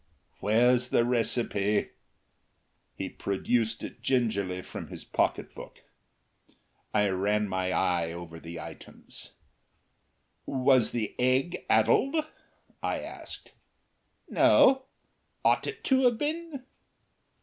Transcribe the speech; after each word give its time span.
"Where's 0.39 0.89
the 0.89 1.05
recipe?" 1.05 1.89
He 2.95 3.07
produced 3.07 3.83
it 3.83 4.01
gingerly 4.01 4.63
from 4.63 4.87
his 4.87 5.03
pocket 5.03 5.53
book. 5.53 5.83
I 6.91 7.07
ran 7.09 7.47
my 7.47 7.71
eye 7.71 8.11
over 8.11 8.39
the 8.39 8.59
items. 8.59 9.33
"Was 10.47 10.89
the 10.89 11.13
egg 11.19 11.63
addled?" 11.69 12.15
I 12.81 12.99
asked. 13.01 13.51
"No. 14.27 14.85
Ought 15.45 15.67
it 15.67 15.83
to 15.83 16.05
have 16.05 16.17
been?" 16.17 16.63